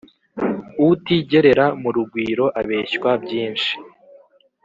[0.87, 3.73] •utigerera mu rugwiro abeshywa byinshi